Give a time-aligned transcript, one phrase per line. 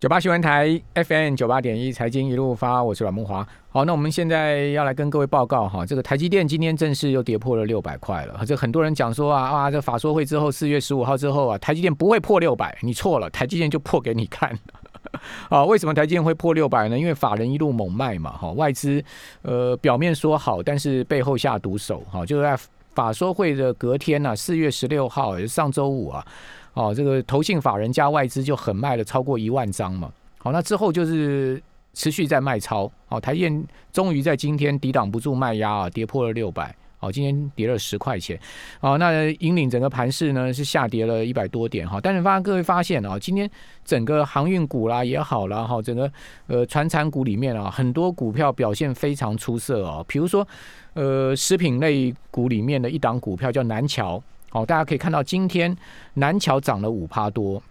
[0.00, 3.46] 九八新闻台 FM 九八点一财经一路发，我是阮木华。
[3.68, 8.40] 好，那我们现在要来跟各位报告哈，这个台积电今天正式又跌破了六百块了。
[8.46, 14.58] 这很多人讲说啊啊，这法说会之后，四月十五号之后啊，台积电不会破六百，你错了，台积电就破给你看。
[15.50, 16.98] 啊，为什么台积电会破六百呢？
[16.98, 19.04] 因为法人一路猛卖嘛，哈，外资
[19.42, 22.58] 呃表面说好，但是背后下毒手，哈，就在
[22.94, 26.26] 法说会的隔天呢，四月十六号，也是上周五啊。
[26.74, 30.10] 哦，这个投信法人加外资就很卖了超过一万张嘛。
[30.38, 31.60] 好，那之后就是
[31.92, 32.90] 持续在卖超。
[33.06, 36.74] 好，台电终于在今天抵挡不住卖压啊，跌破了六百。
[36.96, 38.38] 好，今天跌了十块钱。
[38.78, 41.98] 好，那引领整个盘势呢是下跌了一百多点哈。
[42.00, 43.50] 但是发各位发现啊，今天
[43.84, 46.10] 整个航运股啦也好了哈，整个
[46.46, 50.04] 呃船产股里面啊，很多股票表现非常出色哦。
[50.06, 50.46] 比如说
[50.92, 54.22] 呃食品类股里面的一档股票叫南桥。
[54.50, 55.74] 好，大家可以看到今天
[56.14, 57.62] 南桥涨了五趴多。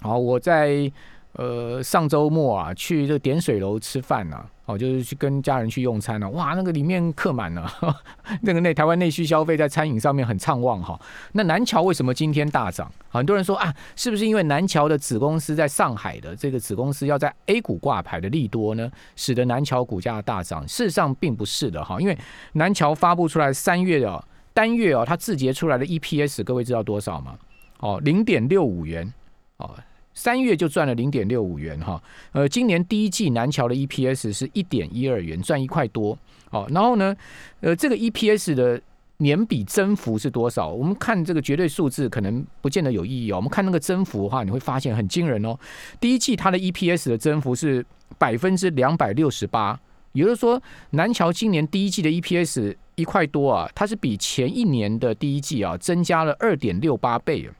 [0.00, 0.92] 好，我在
[1.32, 6.28] 呃上周末啊去这个点水楼吃饭呢，哦，就是去跟家人去用餐呢。
[6.28, 7.66] 哇，那个里面客满了，
[8.42, 11.00] 那个内台湾内需消费在餐饮上面很畅旺哈。
[11.32, 12.92] 那南桥为什么今天大涨？
[13.08, 20.68] 很多人说啊，是不是因为南桥的子公司在上海的这个子公司要在 A 股挂牌的利多呢，使得南桥股价大涨？
[20.68, 22.18] 事实上并不是的哈，因为
[22.52, 24.22] 南桥发布出来三月的。
[24.54, 27.36] 单月哦，它字节出来的 EPS，各位知道多少吗？
[27.80, 29.12] 哦，零点六五元
[29.56, 29.74] 哦，
[30.14, 32.00] 三月就赚了零点六五元哈。
[32.30, 36.16] 呃，今年第一季南桥的 EPS 是一点一二元，赚一块多。
[36.50, 37.14] 哦，然后呢，
[37.60, 38.80] 呃，这个 EPS 的
[39.16, 40.68] 年比增幅是多少？
[40.68, 43.36] 我们看这个绝对数字可能不见得有意义哦。
[43.36, 45.58] 我们看那个增幅的话，你会发现很惊人哦。
[45.98, 47.84] 第一季它的 EPS 的增幅是
[48.18, 49.78] 百分之两百六十八，
[50.12, 52.76] 也就是说，南桥今年第一季的 EPS。
[52.96, 57.50] 一块多啊，它是比前一年的第一季啊增加了二点六八倍。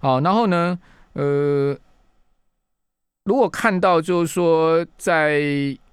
[0.00, 0.78] 好，然后呢，
[1.14, 1.76] 呃，
[3.24, 5.42] 如果看到就是说在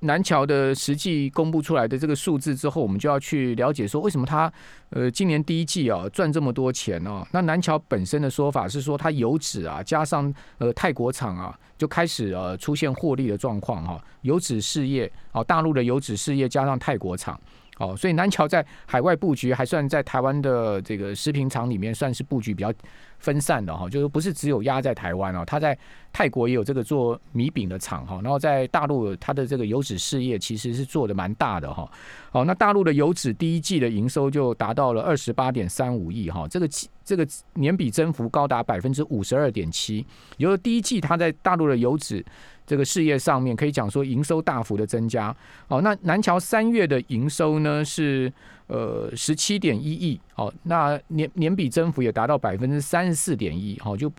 [0.00, 4.50] 南桥的实际公布出来的这个数字之后，我们就要去了解说为什么它
[4.90, 7.26] 呃今年第一季啊赚这么多钱哦。
[7.32, 17.38] 那南桥本身的说法是说它油脂啊加上呃泰国厂啊就开始呃出现获利的状况哈，油脂事业哦大陆的油脂事业加上泰国厂。
[17.78, 22.72] 哦，所以南桥在海外布局还算在台湾的这个食品厂里面算是布局比较
[23.18, 25.76] 分散的哈，就是不是只有压在台湾哦，他在
[26.12, 31.88] 泰国也有这个做米饼的厂哈，然后在大陆它的这个油脂事业其实是做的蛮大的哈。
[32.30, 36.68] 好，那大陆的油脂第一季的营收就达到了二十八点三五亿哈，这个
[37.04, 40.04] 这个年比增幅高达百分之五十二点七，
[40.38, 42.24] 由第一季它在大陆的油脂。
[42.68, 45.34] 这个事业上面可以讲说营收大幅的增加，
[45.66, 48.32] 哦，那南桥三月的营收呢是
[48.68, 54.12] 呃十七点一亿，哦，那年年比增幅也达到百分之三十四点一，好就。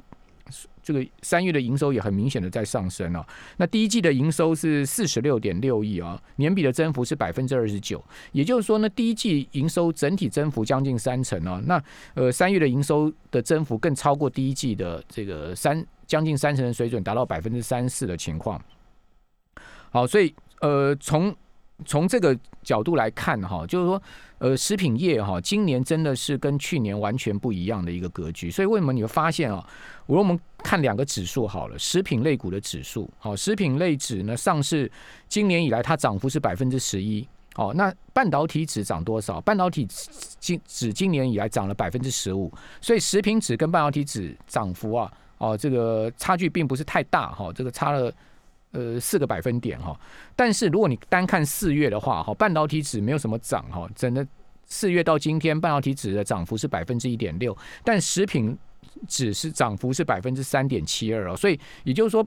[0.82, 3.24] 这个三月的营收也很明显的在上升了。
[3.58, 8.04] 那第一季的营收是四十六点六亿啊，年比的增幅是百分之二十九。
[8.32, 11.62] 也就是说呢，第一季营收整体增幅将近三成啊。
[11.68, 11.80] 那
[12.16, 18.62] 呃，三月的营收的增幅更超过第一季的这个三将近三成的水准，达到百分之三四的情况。
[19.92, 21.34] 好，所以呃，从
[21.86, 24.02] 从这个角度来看哈，就是说。
[24.40, 28.50] 呃，食品业哈，今年真的是跟去年完全不一样的一个格局。
[28.50, 29.62] 所以为什么你会发现啊？
[30.06, 34.90] 如果我们看两个指数好了，食品类股的指数，好，食品类指呢上市
[35.28, 39.42] 今年以来它涨幅是百分之十一，哦，那半导体指涨多少？
[39.42, 39.86] 半导体
[40.40, 42.50] 今指今年以来涨了百分之十五，
[42.80, 48.14] 所以食品指跟半导体指涨幅啊，哦，这个差距并不是太大哈，这个差了。
[48.72, 50.00] 呃，四个百分点哈，
[50.36, 54.24] 但是如果你单看四月的话哈，半导体指没有什么涨哈，整个
[54.68, 58.56] 四月到今天，半导体指的涨幅是百分之一点六，但食品
[59.08, 62.24] 指是涨幅是百分之三点七二哦，所以也就是说，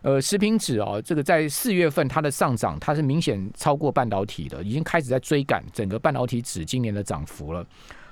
[0.00, 7.62] 呃，食品指哦，这个在四月份它的上涨，它是明显超过半导体的，已经开始在追赶整个半导体指今年的涨幅了。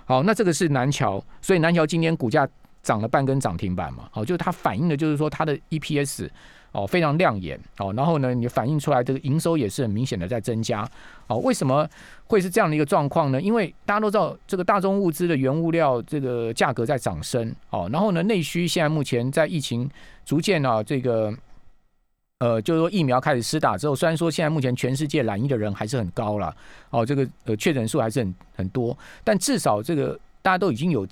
[0.05, 2.47] 好，那这个是南桥，所以南桥今年股价
[2.83, 6.29] 涨了半根涨停板嘛，好，就是它反映的就是说它的 EPS。
[6.73, 10.89] 哦，非常亮眼哦，然后呢，你反映出来这个营收也是很明显的在增加
[11.27, 11.37] 哦。
[11.39, 11.85] 为什么
[12.29, 13.43] 会是这样的一个状况呢？
[13.43, 19.91] 因为大家都知道，这个大宗物资的原物料这个价格在涨升哦，然后呢，内需现在目前在疫情
[20.25, 21.35] 逐渐啊，这个
[22.39, 26.55] 呃，就是说疫苗开始施打之后，虽然说现在目前全世界染疫的人还是很高了
[26.91, 31.05] 哦，这个呃确诊数还是很很多，但至少这个大家都已经有。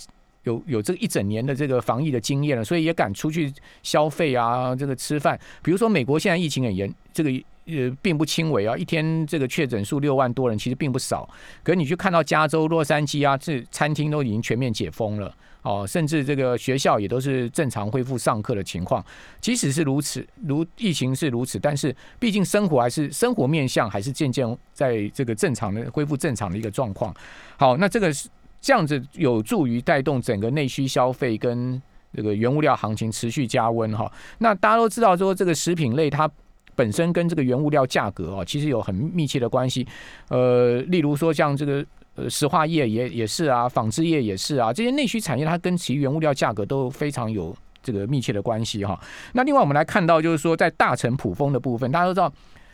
[0.44, 3.52] 有有这个一整年的这个防疫的经验了，所以也敢出去
[3.82, 5.38] 消费啊，这个吃饭。
[5.62, 7.30] 比如说美国现在疫情很严，这个
[7.66, 11.28] 呃并不轻微啊，一天这个确诊数六万多人，其实并不少。
[11.62, 15.34] 可是你去看到加州洛杉矶啊，这餐厅都已经全面解封了。
[15.62, 19.04] 哦，甚至这个学校也都是正常恢复上课的情况。
[19.40, 27.14] 即使是如此，如疫情是如此，但是毕竟生活还是生活面向还是渐渐在这个正常的恢复正常的一个状况。
[27.58, 28.28] 好，那这个是
[28.60, 31.80] 这样子有助于带动整个内需消费跟
[32.14, 34.10] 这个原物料行情持续加温哈。
[34.38, 36.30] 那大家都知道说这个食品类它
[36.74, 39.86] 本身跟这个原物料价格哦，其实有很密切的关系。
[40.28, 41.84] 呃，例如说像这个。
[42.20, 49.00] 呃，石化业也也是啊，纺织业也是啊，这些内需产业它跟其原物料价格都非常有这个密切的关系哈。
[49.34, 52.32] 那另外我们来看到，就是说在大成普丰的部分，大家都知道，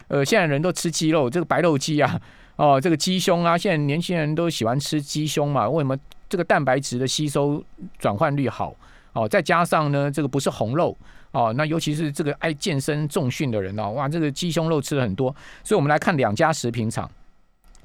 [0.08, 2.18] 呃，现在人都吃鸡肉，这个白肉鸡啊，
[2.56, 5.96] 哦，这个鸡胸啊，现在年轻人都喜欢吃鸡胸嘛，为什么
[6.28, 7.62] 这个蛋白质的吸收
[7.98, 8.74] 转换率好？
[9.12, 10.96] 哦，再加上呢，这个不是红肉
[11.32, 17.10] 哦，那尤其是这个爱健身重训的人哦，哇，这个鸡胸肉吃了很多，所以我们来看两家食品厂。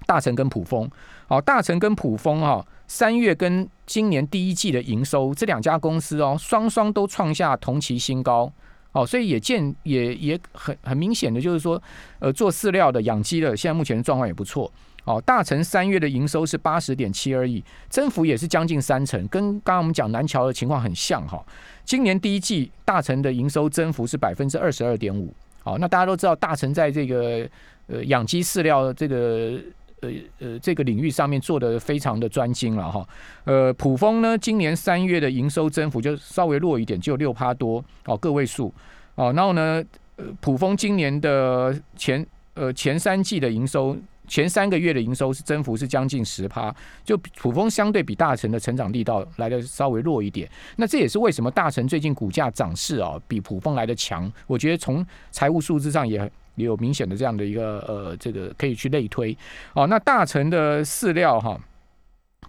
[0.05, 0.89] 大成跟普丰，
[1.27, 8.51] 好，大成跟普丰哈，三月跟今年第一季的营收，这两家公司哦，双双都创下同期新高，
[8.91, 11.81] 哦，所以也见也也很很明显的就是说，
[12.19, 14.71] 呃，做饲料的、养鸡的，现在目前的状况也不错，
[15.05, 21.43] 哦，大成三月的营收是八十点七二亿，增幅也是将近三成，跟刚刚我们讲南桥的情况很像哈。
[21.85, 25.33] 今年第一季大成的营收增幅是百分之二十二点五，
[25.63, 27.47] 好，那大家都知道大成在这个
[27.87, 29.59] 呃养鸡饲料这个。
[30.01, 30.09] 呃
[30.39, 33.07] 呃，这个领域上面做的非常的专精了哈。
[33.43, 38.73] 呃，普丰呢，今年三月的营收增幅就稍微弱一点，只有六趴多哦，个位数
[39.15, 39.33] 哦。
[39.33, 39.83] 然后呢，
[40.15, 43.97] 呃，普丰今年的前呃前三季的营收，
[44.27, 46.73] 前三个月的营收是增幅是将近十趴，
[47.03, 50.49] 就普丰相对比大成的成长力道来的稍微弱一点。
[50.77, 54.31] 那这也是为什么大成最近股价涨势啊比普丰来的强。
[54.47, 56.31] 我觉得从财务数字上也。
[56.59, 59.35] 也有明显的这样的一个呃，这个可以去类推
[59.73, 59.87] 哦。
[59.87, 61.59] 那大成的饲料哈，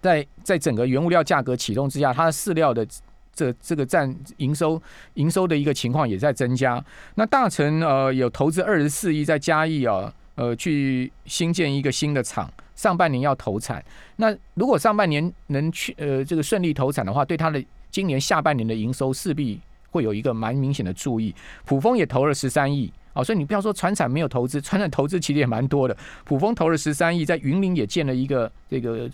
[0.01, 2.85] 在在整个原物料价格启动之下，它的饲料的
[3.33, 4.81] 这这个占营收
[5.13, 6.83] 营收的一个情况也在增加。
[7.15, 13.83] 那大成呃有投资二十四亿在嘉义啊，呃去新建一个新的厂，上半年要投产。
[14.17, 19.59] 那如果上半年能去呃这个顺利投产的话，对它的今年下半年的营收势必
[19.91, 21.33] 会有一个蛮明显的注意。
[21.65, 22.91] 普丰也投了十三亿。
[23.13, 25.95] 哦，所以你不要说船产没有投资，船产投资其实也蛮多的。
[26.23, 29.09] 普丰投了十三亿，在云林也建了一个这个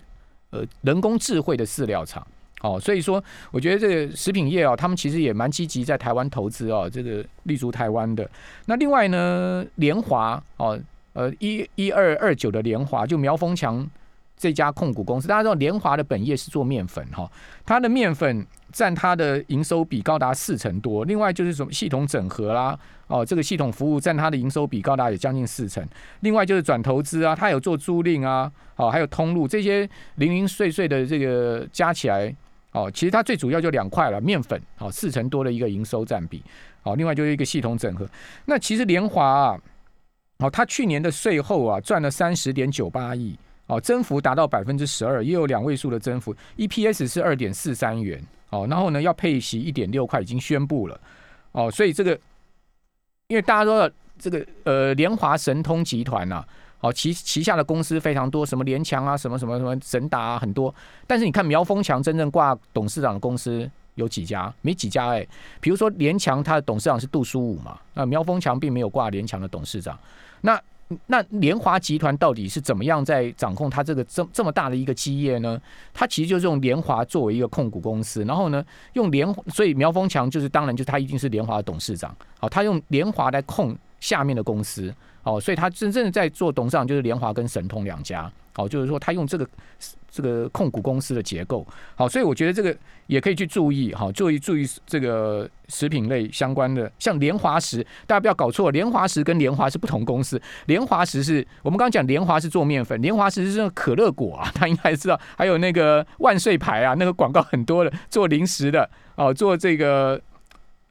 [0.50, 2.26] 呃人工智慧的饲料厂。
[2.60, 3.22] 哦，所以说
[3.52, 8.28] 我觉得这个食品业啊，他们其实也蛮积极在台湾投资哦，这个立足台湾的。
[8.66, 10.76] 那另外呢，联华哦，
[11.12, 13.88] 呃一一二二九的联华就苗丰强
[14.38, 17.30] 这家控股公司，大家知道联华的本业是做面粉哈，
[17.66, 18.46] 它的面粉。
[18.70, 25.82] 占它的营收比高达四成多，另外就是什么系统整合啦，哦，这个系统服务占它的营收比高达有将近四成，
[26.20, 32.32] 另外就是转投资啊，它有做租赁啊，哦，还有通路这些零零碎碎的这个加起来，
[32.72, 36.42] 哦，其实它最主要就两块了，面粉，哦，四成多的一个营收占比，
[36.82, 38.06] 哦，另外就是一个系统整合。
[38.44, 39.58] 那其实联华啊，
[40.40, 43.34] 哦，它去年的税后啊赚了三十点九八亿，
[43.68, 48.20] 哦，增幅达到百分之十二，也有两位数的增幅，EPS 是二点四三元。
[48.50, 50.98] 哦，然后呢，要配息一点六块，已经宣布了。
[51.52, 52.18] 哦，所以这个，
[53.26, 56.42] 因为大家都知道这个呃，联华神通集团呐，
[56.80, 60.74] 哦，旗旗下的公司非常多，什么联强啊，什么什么什么神达啊，很多。
[61.06, 64.50] 但是你看苗峰强真正挂董事长的公司有几家？
[64.62, 65.26] 没几家哎。
[65.60, 69.98] 比如说联强，他的董事长是杜书武嘛，那苗峰强并没有挂联强的董事长。
[70.40, 70.58] 那
[71.06, 75.60] 那联华集团到底是怎么样在掌控它这个这这么大的一个基业呢？
[75.92, 78.64] 它其实就是用联华作为一个控股公司，然后呢，
[78.94, 88.30] 用联所以苗峰强就是当然就他一定是联华的董事长，好，他用联华来控下面的公司，哦，所以他真正在做董事长就是联华跟神通两家。
[88.56, 89.48] 哦，就是说他用这个
[90.10, 91.64] 这个控股公司的结构，
[91.94, 92.76] 好，所以我觉得这个
[93.06, 110.20] 也可以去注意，哈，注意注意这个食品类相关的，像莲华石，大家不要搞错，莲华石跟莲华是不同公司，莲华石是我们刚刚讲莲华是做面粉，莲华石是可乐果啊， 他应该知道，还有那个万岁牌啊，那个广告很多的，做零食的，哦，做这个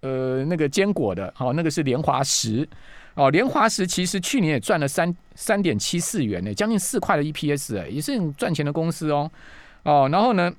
[0.02, 2.68] 呃那个坚果的，好，那个是莲华石。
[3.16, 9.32] 哦，联华石其实去年也赚了三三点七四元呢，将近四块的 EPS 哎，也是很赚钱的公司哦。
[9.82, 10.54] 哦，然后呢，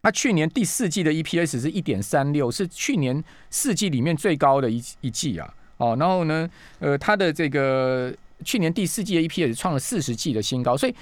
[0.00, 5.52] 它去年第四季的 EPS 是一点三六，是去年四季里面最高的一一季啊。
[5.78, 6.48] 哦，然后呢，
[6.78, 10.94] 呃，它的这个去年第四季的 EPS 创了四十季的新高，所以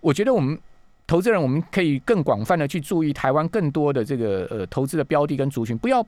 [0.00, 0.58] 我觉得我们
[1.06, 6.06] 投资人我们可以更广泛的去注意台湾更多的这个呃投资的标的跟族群，不要。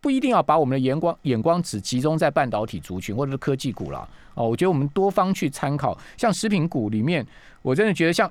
[0.00, 4.48] 不一定要把我们的眼光眼光只集中在半导体族群或者是科技股了哦。
[4.48, 7.26] 我觉得我们多方去参考，像食品股里面，
[7.62, 8.30] 我真的觉得像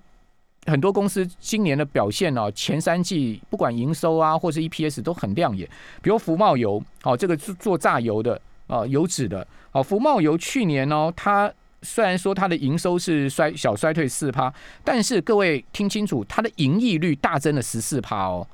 [0.66, 5.68] 很多公司今年的表现哦，前三季不管营收啊或是 EPS 都很亮眼。
[6.02, 11.52] 比如福茂油哦，这个做做榨油的啊，油脂的哦，福茂油去年哦，它
[11.82, 18.46] 虽然说它的营收是衰小衰退四趴，但是各位听清楚，它的盈利率大增了十四趴哦。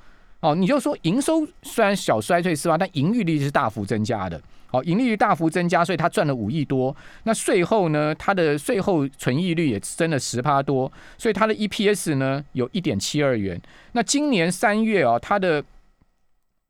[0.45, 2.77] 哦，你就说营收虽然小衰退是吧？
[2.77, 4.39] 但盈利率是大幅增加的。
[4.67, 6.95] 好，盈利率大幅增加，所以它赚了五亿多。
[7.23, 13.59] 那税后呢，它的税后存益率也增了十趴多，所以它的 EPS 呢有一点七二元。
[13.93, 15.63] 那今年三月啊，它的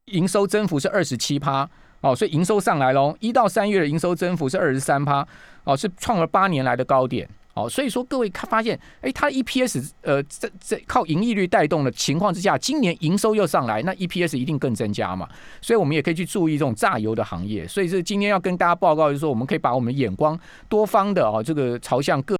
[0.05, 1.69] 营收增幅是二十七趴。
[1.99, 5.27] 哦，所以营收上来喽，一到三月的营收增幅是二十三趴。
[5.65, 7.27] 哦，是创了八年来的高点。
[7.55, 15.27] 哦，所以说各位看发现，哎，它 EPS 呃，这这靠盈利率带动的情况之下，今年营收又上来，那 EPS 一定更增加嘛。
[15.61, 17.67] 所以我们也可以去注意这种榨油的行业。
[17.67, 22.33] 所以是今天要跟大家报告，就是说我们可以把我们眼光多方的哦，这个朝向各。